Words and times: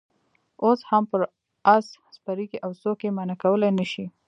اوس 0.65 0.79
هم 0.89 1.03
پر 1.11 1.21
آس 1.75 1.85
سپرېږي 2.15 2.57
او 2.65 2.71
څوک 2.81 2.97
یې 3.05 3.11
منع 3.17 3.35
کولای 3.43 3.71
نه 3.79 3.85
شي. 3.91 4.05